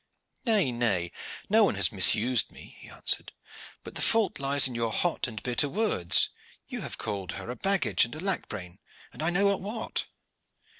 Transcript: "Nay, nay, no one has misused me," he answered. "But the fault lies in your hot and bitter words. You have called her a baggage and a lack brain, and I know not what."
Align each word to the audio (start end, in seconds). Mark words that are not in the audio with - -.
"Nay, 0.47 0.71
nay, 0.71 1.11
no 1.47 1.63
one 1.63 1.75
has 1.75 1.91
misused 1.91 2.51
me," 2.51 2.75
he 2.79 2.89
answered. 2.89 3.33
"But 3.83 3.93
the 3.93 4.01
fault 4.01 4.39
lies 4.39 4.67
in 4.67 4.73
your 4.73 4.91
hot 4.91 5.27
and 5.27 5.43
bitter 5.43 5.69
words. 5.69 6.29
You 6.67 6.81
have 6.81 6.97
called 6.97 7.33
her 7.33 7.51
a 7.51 7.55
baggage 7.55 8.03
and 8.03 8.15
a 8.15 8.19
lack 8.19 8.47
brain, 8.49 8.79
and 9.13 9.21
I 9.21 9.29
know 9.29 9.49
not 9.49 9.59
what." 9.61 10.05